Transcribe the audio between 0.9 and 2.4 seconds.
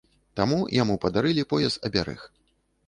падарылі пояс-абярэг.